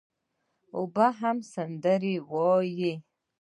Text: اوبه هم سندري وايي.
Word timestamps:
اوبه 0.75 1.07
هم 1.19 1.37
سندري 1.53 2.15
وايي. 2.31 2.93